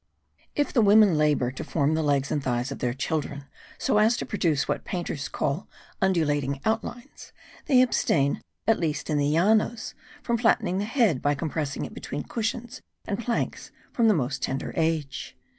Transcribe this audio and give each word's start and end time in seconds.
If 0.55 0.73
the 0.73 0.81
women 0.81 1.15
labour 1.15 1.51
to 1.51 1.63
form 1.63 1.93
the 1.93 2.01
legs 2.01 2.31
and 2.31 2.41
thighs 2.43 2.71
of 2.71 2.79
their 2.79 2.95
children 2.95 3.43
so 3.77 3.99
as 3.99 4.17
to 4.17 4.25
produce 4.25 4.67
what 4.67 4.83
painters 4.83 5.29
call 5.29 5.67
undulating 6.01 6.59
outlines, 6.65 7.31
they 7.67 7.83
abstain 7.83 8.41
(at 8.65 8.79
least 8.79 9.11
in 9.11 9.19
the 9.19 9.29
Llanos), 9.31 9.93
from 10.23 10.39
flattening 10.39 10.79
the 10.79 10.85
head 10.85 11.21
by 11.21 11.35
compressing 11.35 11.85
it 11.85 11.93
between 11.93 12.23
cushions 12.23 12.81
and 13.05 13.19
planks 13.23 13.71
from 13.93 14.07
the 14.07 14.15
most 14.15 14.41
tender 14.41 14.73
age. 14.75 15.37